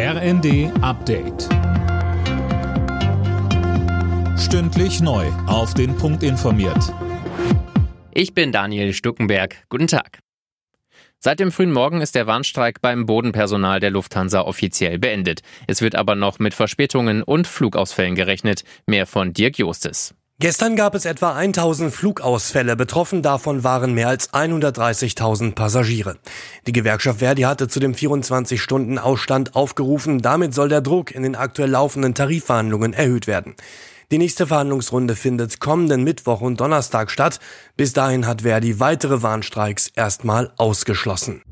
[0.00, 1.48] RND Update.
[4.38, 5.26] Stündlich neu.
[5.48, 6.94] Auf den Punkt informiert.
[8.12, 9.56] Ich bin Daniel Stuckenberg.
[9.68, 10.20] Guten Tag.
[11.18, 15.40] Seit dem frühen Morgen ist der Warnstreik beim Bodenpersonal der Lufthansa offiziell beendet.
[15.66, 18.62] Es wird aber noch mit Verspätungen und Flugausfällen gerechnet.
[18.86, 20.14] Mehr von Dirk Jostes.
[20.40, 22.76] Gestern gab es etwa 1000 Flugausfälle.
[22.76, 26.16] Betroffen davon waren mehr als 130.000 Passagiere.
[26.68, 30.22] Die Gewerkschaft Verdi hatte zu dem 24-Stunden-Ausstand aufgerufen.
[30.22, 33.56] Damit soll der Druck in den aktuell laufenden Tarifverhandlungen erhöht werden.
[34.12, 37.40] Die nächste Verhandlungsrunde findet kommenden Mittwoch und Donnerstag statt.
[37.76, 41.42] Bis dahin hat Verdi weitere Warnstreiks erstmal ausgeschlossen.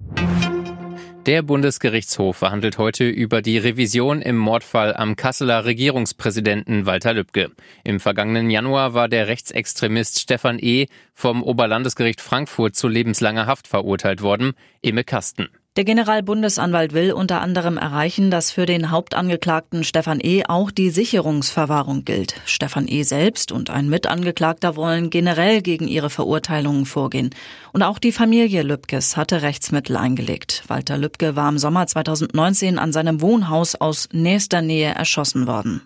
[1.26, 7.50] Der Bundesgerichtshof verhandelt heute über die Revision im Mordfall am Kasseler Regierungspräsidenten Walter Lübcke.
[7.82, 10.86] Im vergangenen Januar war der Rechtsextremist Stefan E.
[11.14, 14.52] vom Oberlandesgericht Frankfurt zu lebenslanger Haft verurteilt worden.
[14.82, 15.48] Imme Kasten.
[15.76, 20.44] Der Generalbundesanwalt will unter anderem erreichen, dass für den Hauptangeklagten Stefan E.
[20.48, 22.40] auch die Sicherungsverwahrung gilt.
[22.46, 23.02] Stefan E.
[23.02, 27.28] selbst und ein Mitangeklagter wollen generell gegen ihre Verurteilungen vorgehen.
[27.74, 30.64] Und auch die Familie Lübkes hatte Rechtsmittel eingelegt.
[30.66, 35.82] Walter Lübke war im Sommer 2019 an seinem Wohnhaus aus nächster Nähe erschossen worden.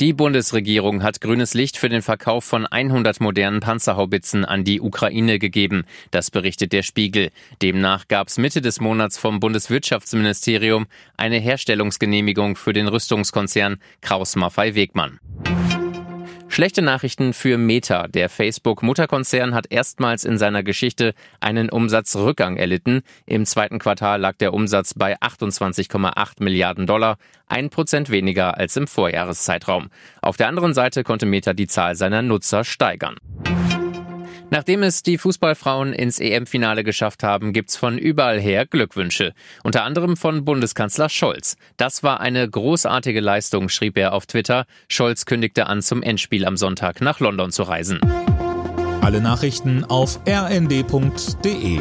[0.00, 5.40] Die Bundesregierung hat grünes Licht für den Verkauf von 100 modernen Panzerhaubitzen an die Ukraine
[5.40, 5.86] gegeben.
[6.12, 7.32] Das berichtet der Spiegel.
[7.62, 15.18] Demnach gab es Mitte des Monats vom Bundeswirtschaftsministerium eine Herstellungsgenehmigung für den Rüstungskonzern Kraus-Maffei-Wegmann.
[16.58, 18.08] Schlechte Nachrichten für Meta.
[18.08, 23.02] Der Facebook-Mutterkonzern hat erstmals in seiner Geschichte einen Umsatzrückgang erlitten.
[23.26, 28.88] Im zweiten Quartal lag der Umsatz bei 28,8 Milliarden Dollar, ein Prozent weniger als im
[28.88, 29.90] Vorjahreszeitraum.
[30.20, 33.14] Auf der anderen Seite konnte Meta die Zahl seiner Nutzer steigern.
[34.50, 39.34] Nachdem es die Fußballfrauen ins EM-Finale geschafft haben, gibt's von überall her Glückwünsche.
[39.62, 41.56] Unter anderem von Bundeskanzler Scholz.
[41.76, 44.64] Das war eine großartige Leistung, schrieb er auf Twitter.
[44.88, 48.00] Scholz kündigte an, zum Endspiel am Sonntag nach London zu reisen.
[49.02, 51.80] Alle Nachrichten auf rnd.de